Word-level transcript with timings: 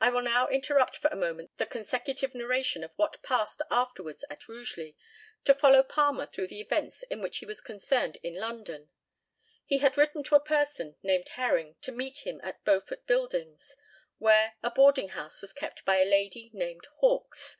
I 0.00 0.10
will 0.10 0.22
now 0.22 0.48
interrupt 0.48 0.96
for 0.96 1.06
a 1.12 1.14
moment 1.16 1.58
the 1.58 1.64
consecutive 1.66 2.34
narration 2.34 2.82
of 2.82 2.90
what 2.96 3.22
passed 3.22 3.62
afterwards 3.70 4.24
at 4.28 4.48
Rugeley 4.48 4.96
to 5.44 5.54
follow 5.54 5.84
Palmer 5.84 6.26
through 6.26 6.48
the 6.48 6.60
events 6.60 7.04
in 7.04 7.22
which 7.22 7.38
he 7.38 7.46
was 7.46 7.60
concerned 7.60 8.18
in 8.24 8.34
London. 8.34 8.88
He 9.64 9.78
had 9.78 9.96
written 9.96 10.24
to 10.24 10.34
a 10.34 10.40
person 10.44 10.96
named 11.04 11.28
Herring 11.28 11.76
to 11.82 11.92
meet 11.92 12.26
him 12.26 12.40
at 12.42 12.64
Beaufort 12.64 13.06
buildings, 13.06 13.76
where 14.18 14.54
a 14.60 14.72
boarding 14.72 15.10
house 15.10 15.40
was 15.40 15.52
kept 15.52 15.84
by 15.84 15.98
a 16.00 16.04
lady 16.04 16.50
named 16.52 16.88
Hawks. 16.96 17.56